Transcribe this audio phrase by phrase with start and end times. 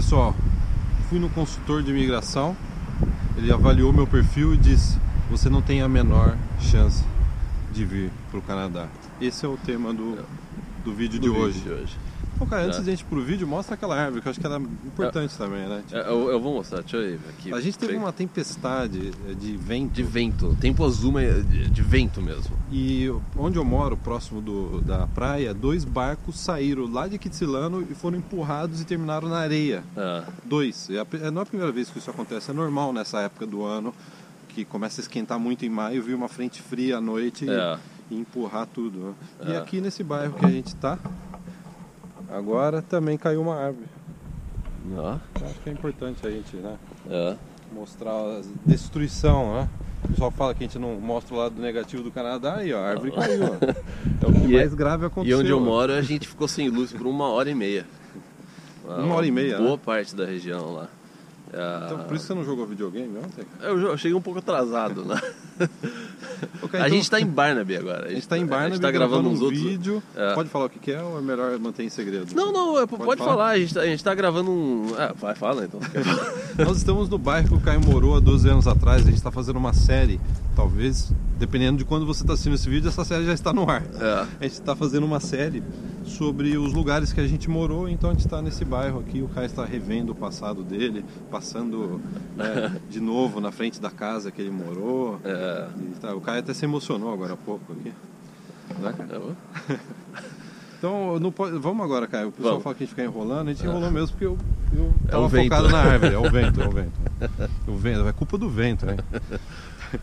[0.00, 0.34] pessoal,
[1.10, 2.56] fui no consultor de imigração,
[3.36, 4.98] ele avaliou meu perfil e disse:
[5.30, 7.04] você não tem a menor chance
[7.70, 8.88] de vir para o Canadá.
[9.20, 10.16] Esse é o tema do,
[10.82, 11.60] do vídeo, Do de, vídeo hoje.
[11.60, 11.98] de hoje.
[12.40, 12.82] Bom, cara, antes Tá.
[12.82, 14.60] de a gente ir pro vídeo, mostra aquela árvore, que eu acho que ela é
[14.60, 15.82] importante também, né?
[15.86, 17.52] Tipo, É, Eu, eu vou mostrar, deixa eu ir aqui.
[17.52, 22.22] a gente teve uma tempestade eh, de vento De vento, tempo azul, mas de, vento
[22.22, 22.56] mesmo.
[22.72, 27.94] e onde eu moro, próximo do, da praia, dois barcos saíram lá de Kitsilano e
[27.94, 29.84] foram empurrados e terminaram na areia.
[29.94, 30.88] Ah, Dois.
[30.88, 30.94] É
[31.26, 33.92] é não é a primeira vez que isso acontece, é normal nessa época do ano,
[34.48, 37.78] que começa a esquentar muito em maio, vir uma frente fria à noite e- É.
[38.10, 38.98] e, empurrar tudo.
[38.98, 39.12] né?
[39.48, 39.58] E É.
[39.58, 40.98] aqui nesse bairro que a gente tá,
[42.32, 43.86] agora também caiu uma árvore.
[44.90, 45.06] Eu
[45.46, 46.76] acho que é importante a gente né,
[47.08, 47.36] é.
[47.72, 49.68] mostrar a destruição, né?
[50.02, 52.78] O pessoal fala que a gente não mostra o lado negativo do Canadá e ó,
[52.78, 53.42] a árvore caiu.
[53.44, 54.26] ó.
[54.26, 55.38] É o que E- mais grave E aconteceu.
[55.38, 55.60] onde eu ó.
[55.60, 57.86] moro, a gente ficou sem luz por uma hora e meia.
[58.86, 59.80] Uma hora e meia, Boa né?
[59.84, 60.88] parte da região lá.
[61.52, 63.44] Ah, Então, por isso você não jogou videogame ontem?
[63.60, 65.20] eu, eu cheguei um pouco atrasado, né?
[66.72, 68.06] A então- gente tá em Barnaby agora.
[68.06, 69.62] A gente tá em A Barnaby gente tá gravando uns um outros.
[69.62, 70.02] vídeo.
[70.14, 70.34] É.
[70.34, 72.34] Pode falar o que é ou é melhor manter em segredo?
[72.34, 73.32] Não, não, é, pode, Pode falar.
[73.32, 73.48] falar?
[73.50, 74.86] A, gente tá, a gente tá gravando um.
[74.96, 75.80] Ah, vai, fala então.
[76.64, 79.02] Nós estamos no bairro que o Caio morou há 12 anos atrás.
[79.02, 80.20] A gente está fazendo uma série,
[80.54, 83.82] talvez, dependendo de quando você está assistindo esse vídeo, essa série já está no ar.
[83.98, 84.26] É.
[84.40, 85.62] A gente está fazendo uma série
[86.04, 89.22] sobre os lugares que a gente morou, então a gente está nesse bairro aqui.
[89.22, 91.98] O Caio está revendo o passado dele, passando
[92.36, 95.18] né, de novo na frente da casa que ele morou.
[95.24, 95.68] É.
[95.78, 97.90] E tá, o Caio até se emocionou agora há pouco aqui.
[98.78, 99.22] Né, cara?
[99.70, 99.78] É,
[100.80, 102.28] Então, não pode- vamos agora, Caio.
[102.28, 102.64] O pessoal Vamos.
[102.64, 104.38] fala que a gente fica enrolando, a gente enrolou mesmo porque eu,
[104.74, 105.44] eu É tava vento.
[105.44, 106.14] focado na árvore.
[106.14, 106.92] É o vento, é o vento.
[107.68, 108.96] O vento, é culpa do vento, né?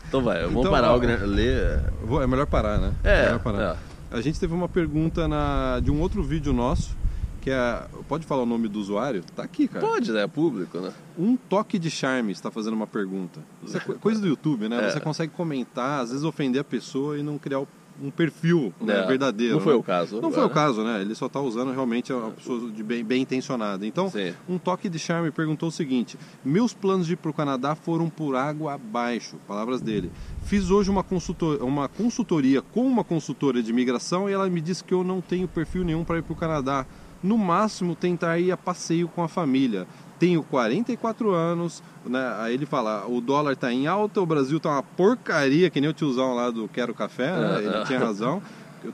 [0.08, 1.82] Então vai, vamos Então, parar ó, o ler.
[2.22, 2.94] É melhor parar, né?
[3.04, 3.78] É, melhor parar.
[4.12, 6.96] A gente teve uma pergunta na, de um outro vídeo nosso,
[7.42, 7.82] que é.
[8.08, 9.24] Pode falar o nome do usuário?
[9.36, 9.84] Tá aqui, cara.
[9.86, 10.24] Pode, né?
[10.24, 10.92] É público, né?
[11.18, 13.40] Um toque de charme está fazendo uma pergunta.
[13.64, 14.78] Isso é co- coisa do YouTube, né?
[14.86, 14.92] É.
[14.92, 17.68] Você consegue comentar, às vezes ofender a pessoa e não criar o-
[18.02, 19.56] um perfil né, É, verdadeiro.
[19.56, 19.80] Não foi né?
[19.80, 20.22] o caso.
[20.22, 21.02] Não foi o caso, né?
[21.02, 23.86] Ele só está usando realmente a pessoa de bem, bem intencionada.
[23.86, 24.34] Então, Sim.
[24.48, 28.10] um toque de charme perguntou o seguinte: Meus planos de ir para o Canadá foram
[28.10, 29.38] por água abaixo.
[29.48, 30.12] Palavras dele.
[30.44, 34.84] Fiz hoje uma, consultor, uma consultoria com uma consultora de imigração e ela me disse
[34.84, 36.86] que eu não tenho perfil nenhum para ir para o Canadá.
[37.24, 39.88] No máximo, tentar ir a passeio com a família.
[40.20, 42.36] Tenho 44 anos, né?
[42.40, 45.90] Aí ele fala: o dólar está em alta, o Brasil está uma porcaria, que nem
[45.90, 47.64] o tiozão lá do Quero Café, né?
[47.64, 48.42] Ele tinha razão.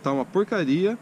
[0.02, 0.98] Tá uma porcaria.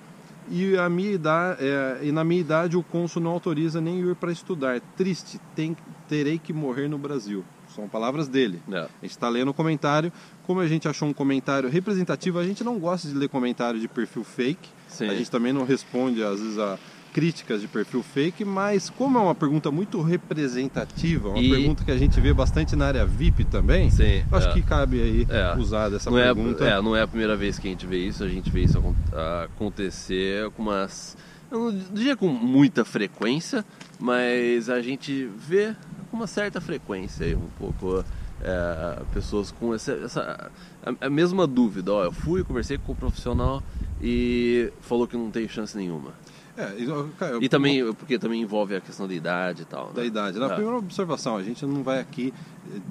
[0.49, 4.15] E, a minha idade, é, e na minha idade o cônsul não autoriza nem ir
[4.15, 4.81] para estudar.
[4.97, 5.77] Triste, tem,
[6.09, 7.45] terei que morrer no Brasil.
[7.73, 8.61] São palavras dele.
[8.69, 8.79] É.
[8.79, 10.11] A gente está lendo o comentário.
[10.45, 13.87] Como a gente achou um comentário representativo, a gente não gosta de ler comentário de
[13.87, 14.69] perfil fake.
[14.87, 15.07] Sim.
[15.07, 16.77] A gente também não responde, às vezes, a
[17.13, 21.91] críticas de perfil fake, mas como é uma pergunta muito representativa, uma E- pergunta que
[21.91, 24.53] a gente vê bastante na área VIP também, Sim, acho é.
[24.53, 25.55] que cabe aí É.
[25.57, 26.63] usar dessa não, é, pergunta.
[26.65, 28.77] é, não é a primeira vez que a gente vê isso, a gente vê isso
[28.77, 28.95] acon-
[29.43, 31.17] acontecer com umas.
[31.51, 33.65] Eu não diria com muita frequência,
[33.99, 35.75] mas a gente vê
[36.09, 38.03] com uma certa frequência aí, um pouco.
[38.43, 40.49] é, pessoas com essa, essa
[40.83, 43.61] a, a mesma dúvida, ó, eu fui, conversei com o profissional
[44.01, 46.11] e falou que não tem chance nenhuma.
[46.57, 46.85] É, e,
[47.17, 49.91] cara, E também, porque também envolve a questão da idade e tal.
[49.93, 50.07] da né?
[50.07, 50.37] idade.
[50.39, 50.53] Na É.
[50.53, 52.33] primeira observação, a gente não vai aqui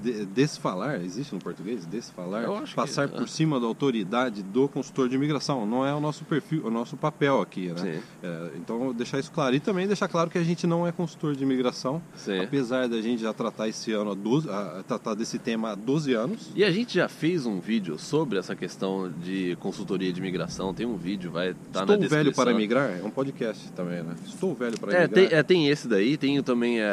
[0.03, 1.85] de- desfalar, existe no português?
[1.85, 2.49] Desfalar?
[2.49, 3.07] Acho que- Passar é.
[3.07, 5.65] por cima da autoridade do consultor de imigração.
[5.65, 8.01] Não é o nosso perfil, o nosso papel aqui, né?
[8.21, 9.55] É, então, deixar isso claro.
[9.55, 12.01] E também deixar claro que a gente não é consultor de imigração.
[12.15, 12.39] Sim.
[12.43, 16.13] Apesar da gente já tratar esse ano, há 12, a, tratar desse tema há 12
[16.13, 16.49] anos.
[16.55, 20.73] E a gente já fez um vídeo sobre essa questão de consultoria de imigração.
[20.73, 22.23] Tem um vídeo, vai estar na Estou descrição.
[22.23, 22.99] velho para migrar?
[22.99, 24.15] É um podcast também, né?
[24.25, 26.83] Estou velho para É, tem, é, tem esse daí, tem também é,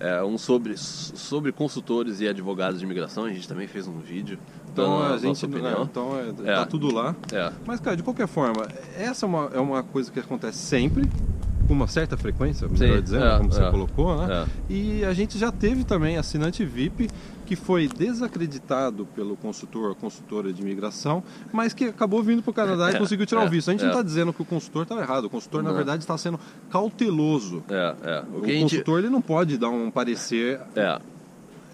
[0.00, 3.24] é, é, um sobre, sobre consultores e advogados de imigração.
[3.24, 4.38] A gente também fez um vídeo.
[4.72, 5.44] Então a nossa gente.
[5.46, 5.84] opinião.
[5.84, 6.54] né, então é, É.
[6.56, 7.16] tá tudo lá.
[7.32, 7.50] É.
[7.64, 11.08] Mas, cara, de qualquer forma, essa é uma, é uma coisa que acontece sempre,
[11.66, 13.70] com uma certa frequência, melhor Sim, dizendo, é, como você é.
[13.70, 14.46] colocou, né?
[14.68, 14.72] É.
[14.72, 17.08] E a gente já teve também assinante VIP
[17.44, 21.22] que foi desacreditado pelo consultor ou consultora de imigração,
[21.52, 23.68] mas que acabou vindo para o Canadá e É, conseguiu tirar é, o visto.
[23.68, 23.84] A gente é.
[23.84, 26.40] não está dizendo que o consultor estava errado, o consultor, na verdade, está sendo
[26.70, 27.62] cauteloso.
[27.68, 28.24] É, é.
[28.32, 28.62] O, O a gente.
[28.62, 30.98] consultor ele não pode dar um parecer É,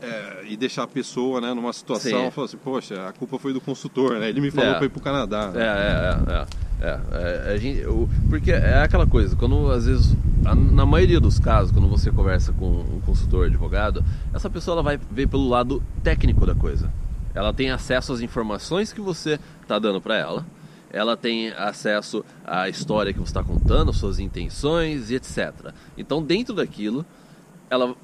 [0.02, 3.60] é, e deixar a pessoa né, numa situação falar assim, poxa, a culpa foi do
[3.60, 4.28] consultor, né?
[4.28, 4.74] Ele me falou É.
[4.74, 5.52] para ir para o Canadá.
[5.54, 6.42] É, é, é, é.
[6.42, 6.46] É,
[6.82, 7.82] é, a gente,
[8.29, 12.67] porque é aquela coisa, quando às vezes, na maioria dos casos, quando você conversa com
[12.67, 16.93] um consultor advogado, essa pessoa ela vai ver pelo lado técnico da coisa.
[17.34, 20.44] Ela tem acesso às informações que você está dando para ela,
[20.90, 25.73] ela tem acesso à história que você está contando, suas intenções e etc.
[25.96, 27.06] Então, dentro daquilo,
[27.70, 27.94] ela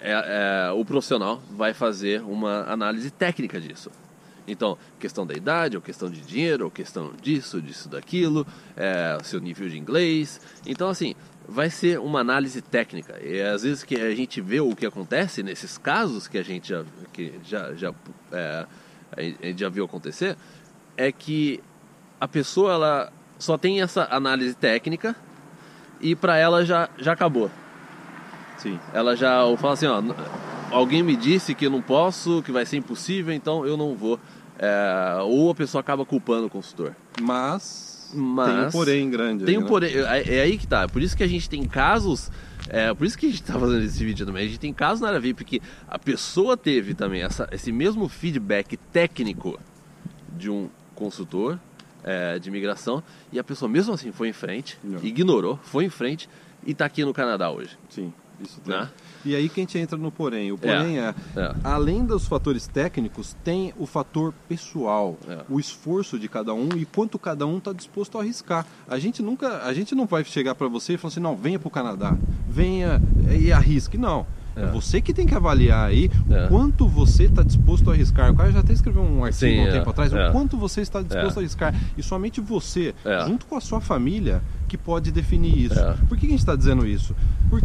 [0.00, 3.90] é, é, o profissional vai fazer uma análise técnica disso.
[4.46, 8.46] Então, questão da idade, ou questão de dinheiro, ou questão disso, disso, daquilo,
[8.76, 10.40] é, seu nível de inglês.
[10.64, 11.14] Então, assim,
[11.48, 13.18] vai ser uma análise técnica.
[13.22, 16.68] E às vezes que a gente vê o que acontece nesses casos que a gente
[16.68, 17.94] já, que já, já,
[18.32, 18.66] é,
[19.56, 20.36] já viu acontecer,
[20.96, 21.60] é que
[22.20, 25.14] a pessoa ela só tem essa análise técnica
[26.00, 27.50] e para ela já, já acabou.
[28.58, 28.78] Sim.
[28.92, 30.02] Ela já fala assim, ó,
[30.70, 34.18] alguém me disse que eu não posso, que vai ser impossível, então eu não vou.
[34.58, 36.94] É, ou a pessoa acaba culpando o consultor.
[37.20, 39.44] Mas, Mas tem um porém grande.
[39.44, 39.68] Tem aí, um né?
[39.68, 40.88] porém, é, é aí que tá.
[40.88, 42.30] Por isso que a gente tem casos.
[42.68, 44.44] É, por isso que a gente tá fazendo esse vídeo também.
[44.44, 48.08] A gente tem casos na área VIP que a pessoa teve também essa, esse mesmo
[48.08, 49.58] feedback técnico
[50.36, 51.58] de um consultor
[52.02, 53.02] é, de imigração
[53.32, 55.02] e a pessoa mesmo assim foi em frente, Não.
[55.02, 56.28] ignorou, foi em frente
[56.64, 57.76] e tá aqui no Canadá hoje.
[57.88, 58.76] Sim, isso tem.
[58.76, 58.88] Né?
[59.24, 60.52] E aí que a gente entra no porém.
[60.52, 61.54] O porém é, É.
[61.64, 65.38] além dos fatores técnicos, tem o fator pessoal, É.
[65.48, 68.64] o esforço de cada um e quanto cada um está disposto a arriscar.
[68.88, 71.58] A gente nunca, a gente não vai chegar para você e falar assim, não, venha
[71.58, 72.16] para o Canadá,
[72.48, 73.00] venha
[73.38, 73.98] e arrisque.
[73.98, 74.26] Não.
[74.54, 74.62] É.
[74.62, 74.66] É.
[74.68, 76.46] você que tem que avaliar aí É.
[76.46, 78.32] o quanto você está disposto a arriscar.
[78.32, 79.72] O cara já até escreveu um artigo Sim, há um é.
[79.72, 80.28] tempo atrás, É.
[80.28, 81.40] o quanto você está disposto É.
[81.40, 81.74] a arriscar.
[81.98, 83.26] E somente você, É.
[83.26, 85.78] junto com a sua família, que pode definir isso.
[85.78, 85.94] É.
[86.08, 87.14] Por que a gente está dizendo isso?
[87.50, 87.62] Por-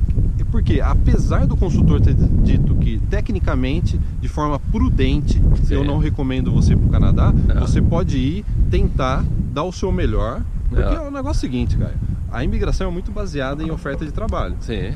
[0.51, 5.75] Porque, apesar do consultor ter dito que, tecnicamente, de forma prudente, Sim.
[5.75, 7.59] eu não recomendo você para o Canadá, É.
[7.59, 9.23] você pode ir tentar
[9.53, 10.41] dar o seu melhor.
[10.69, 10.95] Porque É.
[10.95, 11.95] é o negócio seguinte, cara.
[12.29, 14.55] A imigração é muito baseada em oferta de trabalho.
[14.59, 14.73] Sim.
[14.73, 14.95] é.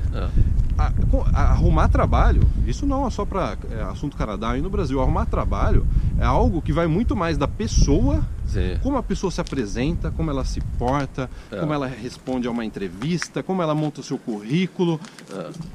[0.77, 0.91] A-
[1.33, 3.55] a- arrumar trabalho, isso não é só para
[3.89, 5.01] assunto Canadá e no Brasil.
[5.01, 5.85] Arrumar trabalho
[6.19, 8.77] é algo que vai muito mais da pessoa Sim.
[8.81, 11.59] como a pessoa se apresenta, como ela se porta, É.
[11.59, 14.99] como ela responde a uma entrevista, como ela monta o seu currículo,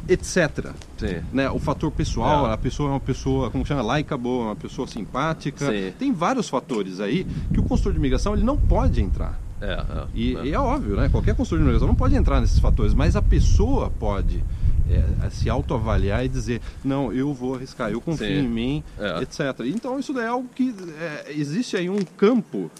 [0.08, 0.12] É.
[0.14, 0.70] etc.
[0.96, 1.20] Sim.
[1.32, 1.50] Né?
[1.50, 2.52] O fator pessoal, É.
[2.54, 5.66] a pessoa é uma pessoa, como chama, laica boa, uma pessoa simpática.
[5.70, 5.92] Sim.
[5.98, 9.38] Tem vários fatores aí que o consultor de imigração ele não pode entrar.
[9.60, 10.44] É, é, E é.
[10.46, 11.10] e é óbvio, né?
[11.10, 14.42] Qualquer consultor de imigração não pode entrar nesses fatores, mas a pessoa pode
[14.92, 18.44] é, se autoavaliar e dizer, não, eu vou arriscar, eu confio Sim.
[18.44, 19.22] em mim, É.
[19.22, 19.40] etc.
[19.66, 22.70] Então isso daí é algo que é, existe aí um campo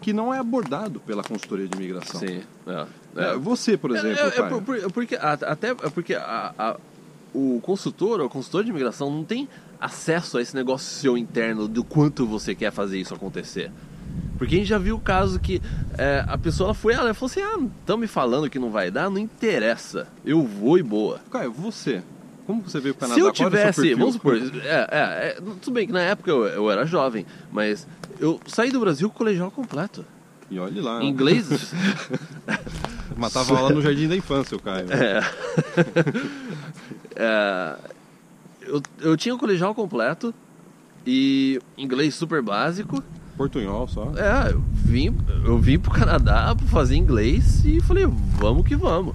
[0.00, 2.20] que não é abordado pela consultoria de imigração.
[2.20, 2.40] Sim.
[2.66, 2.86] É.
[3.14, 6.76] É, você, por exemplo, É, é, é porque até é porque a- a-
[7.34, 9.48] o consultor ou consultor de imigração não tem
[9.80, 13.70] acesso a esse negócio seu interno do quanto você quer fazer isso acontecer.
[14.38, 15.62] Porque a gente já viu o caso que
[15.96, 18.90] é, a pessoa ela foi, ela falou assim, ah, estão me falando que não vai
[18.90, 21.20] dar, não interessa, eu vou e boa.
[21.30, 22.02] Caio, você,
[22.46, 23.28] como você veio para o Se Canadá?
[23.28, 24.88] eu o seu tivesse, vamos supor, é, é,
[25.28, 27.86] é, tudo bem que na época eu, eu era jovem, mas
[28.18, 30.04] eu saí do Brasil com o colegial completo.
[30.50, 31.72] E olhe lá, inglês,
[33.16, 34.86] matava aula no jardim da infância, o Caio.
[34.92, 35.20] É.
[37.14, 37.76] É,
[38.62, 40.34] eu, eu tinha o colegial completo
[41.06, 43.04] e inglês super básico.
[43.36, 44.12] Portunhol só.
[44.16, 48.06] É, eu vim, eu vim pro Canadá pra fazer inglês e falei,
[48.38, 49.14] vamos que vamos.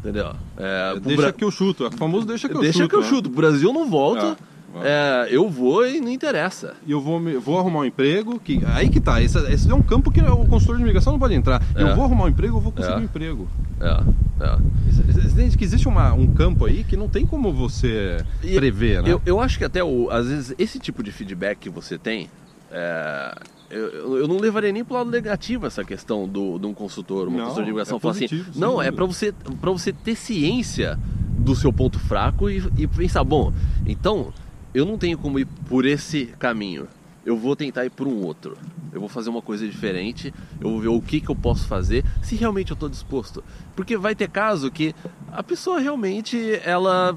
[0.00, 0.32] Entendeu?
[0.56, 2.88] É, deixa Bra- que eu chuto, é famoso deixa que eu deixa chuto.
[2.90, 3.08] que eu né?
[3.08, 3.28] chuto.
[3.28, 4.36] O Brasil não volta.
[4.44, 4.48] É.
[4.84, 6.74] É, eu vou e não interessa.
[6.86, 9.82] E eu vou, vou arrumar um emprego, que aí que tá, esse, esse é um
[9.82, 11.60] campo que o consultor de imigração não pode entrar.
[11.74, 11.82] É.
[11.82, 12.98] Eu vou arrumar um emprego, eu vou conseguir É.
[12.98, 13.48] um emprego.
[13.80, 15.56] É, é.
[15.56, 19.10] Que existe uma- um campo aí que não tem como você E prever, né?
[19.10, 22.28] Eu, eu acho que até, o, às vezes, esse tipo de feedback que você tem,
[22.70, 23.34] é,
[23.70, 27.36] eu, eu- não levaria nem pro lado negativo essa questão do, de um consultor, uma
[27.36, 28.88] Não, consultora de imigração é falar assim, positivo, sem não, dúvida.
[28.88, 30.98] é para você, pra você ter ciência
[31.38, 33.52] do seu ponto fraco e, e pensar, bom,
[33.86, 34.32] então
[34.74, 36.88] eu não tenho como ir por esse caminho,
[37.24, 38.56] eu vou tentar ir por um outro.
[38.90, 42.02] Eu vou fazer uma coisa diferente, eu vou ver o que, que eu posso fazer,
[42.22, 43.44] se realmente eu estou disposto.
[43.76, 44.94] Porque vai ter caso que
[45.30, 47.14] a pessoa realmente, ela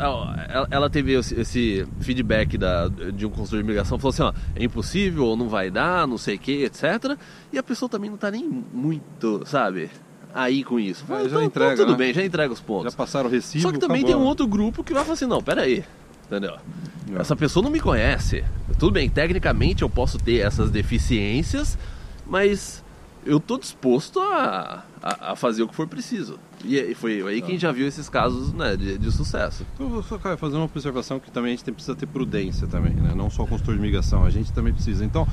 [0.00, 4.64] ela, ela teve esse, feedback da, de um consultor de imigração, falou assim, ó, é
[4.64, 7.16] impossível, ou não vai dar, não sei o que, etc.
[7.52, 9.90] E a pessoa também não tá nem muito, sabe,
[10.34, 11.04] aí com isso.
[11.04, 12.04] Ah, Fala, já então, entrega, então tudo né?
[12.04, 12.94] bem, já entrega os Já pontos.
[12.94, 14.16] passaram o recibo, Só que também acabou.
[14.16, 15.84] tem um outro grupo que vai falar assim, não, peraí,
[16.26, 16.56] entendeu?
[17.12, 17.20] É.
[17.20, 18.44] Essa pessoa não me conhece.
[18.78, 21.76] Tudo bem, tecnicamente eu posso ter essas deficiências,
[22.26, 22.82] mas
[23.26, 26.38] eu tô disposto a, a, a fazer o que for preciso.
[26.62, 29.64] E foi aí que a gente já viu esses casos né, de, de sucesso.
[29.74, 32.66] Então, eu vou só cara, fazer uma observação que também a gente precisa ter prudência
[32.66, 33.14] também, né?
[33.16, 35.02] Não só o consultor de imigração, a gente também precisa.
[35.02, 35.26] Então,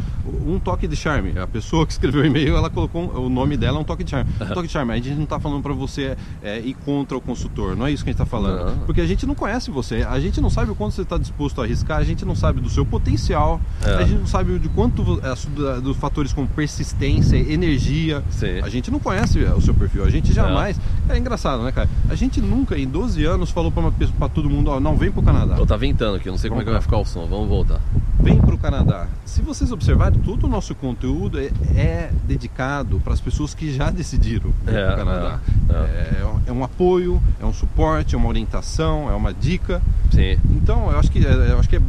[0.46, 1.38] um toque de charme.
[1.38, 4.06] A pessoa que escreveu o e-mail, ela colocou um- o nome dela é um toque
[4.06, 4.32] de charme.
[4.40, 4.94] Um toque de charme.
[4.94, 8.06] A gente não está falando para você é, ir contra o consultor, não é isso
[8.06, 8.78] que a gente está falando.
[8.78, 8.86] Não.
[8.86, 11.60] Porque a gente não conhece você, a gente não sabe o quanto você está disposto
[11.60, 13.96] a arriscar, a gente não sabe do seu potencial, É.
[13.96, 18.24] a gente não sabe de quanto é, dos fatores como persistência, energia.
[18.32, 18.60] Sim.
[18.64, 20.04] A gente não conhece o seu perfil.
[20.06, 20.80] A gente jamais.
[21.10, 21.90] É, engraçado, né, cara?
[22.10, 24.96] A gente nunca, em 12 anos, falou pra, uma pessoa, pra todo mundo: ó, não,
[24.98, 25.56] vem pro Canadá.
[25.56, 27.26] Pô, tá ventando aqui, não sei como é que vai ficar o som.
[27.28, 27.80] Vamos voltar.
[28.20, 29.08] Vem pro Canadá.
[29.26, 31.46] Se vocês observarem, todo o nosso conteúdo é,
[31.76, 35.40] é dedicado para as pessoas que já decidiram vir É, pro Canadá.
[35.70, 35.74] é,
[36.22, 39.82] É, um- é um apoio, é um suporte, é uma orientação, é uma dica.
[40.12, 40.38] Sim.
[40.52, 41.82] Então, eu acho que, é- eu acho que é,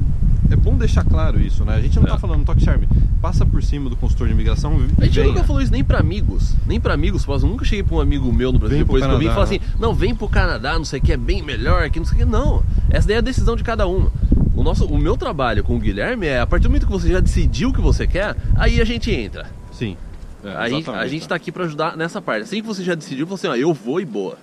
[0.50, 1.75] é bom deixar claro isso, né?
[1.75, 2.10] A gente não É.
[2.10, 2.88] tá falando Talk Charme,
[3.20, 5.28] passa por cima do consultor de imigração e A gente venha.
[5.28, 6.54] nunca falou isso nem pra amigos.
[6.66, 7.26] Nem pra amigos.
[7.26, 9.44] Eu nunca cheguei pra um amigo meu no Brasil depois que eu vim e falei
[9.44, 12.16] assim: não, vem pro Canadá, não sei o que, é bem melhor, que não sei
[12.16, 12.25] o que.
[12.25, 12.62] Não.
[12.90, 14.08] Essa daí é a decisão de cada um.
[14.54, 17.12] O, nosso, o meu trabalho com o Guilherme é a partir do momento que você
[17.12, 19.46] já decidiu o que você quer, aí a gente entra.
[19.70, 19.96] Sim.
[20.44, 21.28] É, a, gente, a gente né?
[21.28, 22.42] tá aqui pra ajudar nessa parte.
[22.42, 24.37] Assim que você já decidiu, você, ó, eu vou e boa.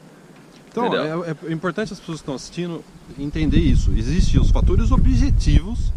[0.70, 2.84] Então, é, é importante as pessoas que estão assistindo
[3.18, 3.92] entender isso.
[3.96, 5.94] Existem os fatores objetivos,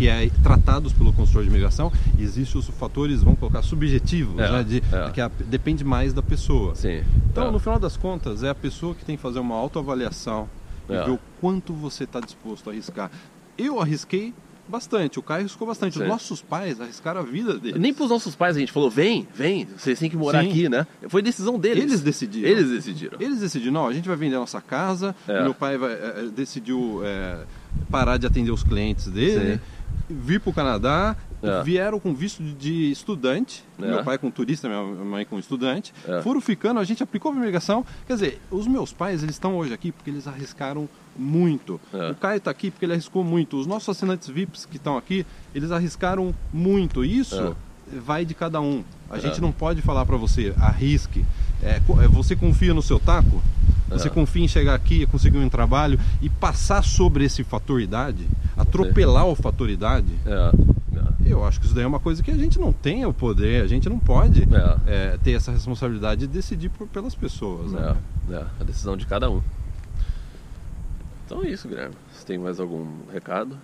[0.00, 4.50] que é tratados pelo consultor de imigração, e existem os fatores, vamos colocar, subjetivos, É,
[4.50, 5.10] né, de, é.
[5.10, 6.74] que a- depende mais da pessoa.
[6.74, 7.02] Sim.
[7.30, 7.50] Então, É.
[7.50, 10.48] no final das contas, é a pessoa que tem que fazer uma autoavaliação
[10.88, 11.04] e É.
[11.04, 13.10] ver o quanto você está disposto a arriscar.
[13.58, 14.32] Eu arrisquei
[14.66, 15.96] bastante, o Caio arriscou bastante.
[15.98, 16.04] Sim.
[16.04, 17.78] Os nossos pais arriscaram a vida deles.
[17.78, 20.48] Nem pros nossos pais a gente falou: vem, vem, vocês têm que morar Sim.
[20.48, 20.86] aqui, né?
[21.10, 21.82] Foi decisão deles.
[21.84, 22.48] Eles decidiram.
[22.48, 23.18] Eles decidiram.
[23.20, 25.14] Eles decidiram, não, a gente vai vender a nossa casa.
[25.28, 25.42] É.
[25.42, 27.44] Meu pai vai- eh, decidiu eh,
[27.90, 29.60] parar de atender os clientes dele, Sim.
[30.08, 31.16] vir para o Canadá.
[31.42, 31.62] É.
[31.62, 33.86] Vieram com visto de estudante, É.
[33.86, 35.90] meu pai com turista, minha mãe com estudante.
[36.06, 36.20] É.
[36.20, 37.82] Foram ficando, a gente aplicou a imigração.
[38.06, 40.86] Quer dizer, os meus pais eles estão hoje aqui porque eles arriscaram
[41.16, 41.80] muito.
[41.94, 42.10] É.
[42.10, 43.56] O Caio está aqui porque ele arriscou muito.
[43.58, 45.24] Os nossos assinantes VIPs que estão aqui,
[45.54, 47.02] eles arriscaram muito.
[47.02, 47.56] Isso
[48.04, 48.84] vai de cada um.
[49.08, 49.20] A É.
[49.20, 51.24] gente não pode falar para você, arrisque.
[51.62, 53.42] É, é, você confia no seu taco?
[53.90, 54.10] Você É.
[54.10, 59.34] confia em chegar aqui, conseguir um trabalho e passar sobre esse fator idade, atropelar o
[59.34, 60.12] fator idade?
[60.26, 60.70] É,
[61.30, 63.62] Eu acho que isso daí é uma coisa que a gente não tem o poder,
[63.62, 64.42] a gente não pode
[64.86, 67.70] é, é, ter essa responsabilidade de decidir por- pelas pessoas.
[67.72, 67.94] Né?
[68.30, 69.40] é, é, a decisão de cada um.
[71.26, 71.94] Então é isso, Guilherme.
[72.12, 73.56] Você tem mais algum recado?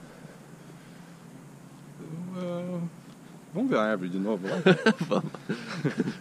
[2.37, 2.79] Ah,
[3.55, 4.57] vamos ver a árvore de novo lá?
[5.09, 5.31] Vamos.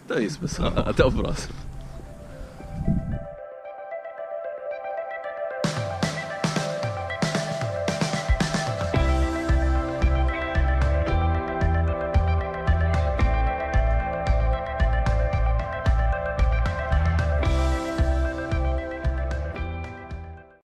[0.04, 0.72] Então é isso, pessoal.
[0.86, 1.54] Até o próximo.